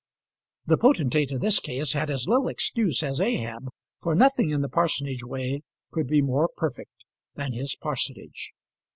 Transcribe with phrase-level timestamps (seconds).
[0.65, 3.67] The potentate in this case had as little excuse as Ahab,
[4.01, 8.51] for nothing in the parsonage way could be more perfect than his parsonage.